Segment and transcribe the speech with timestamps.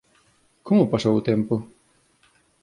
[0.67, 1.55] Como pasou o tempo?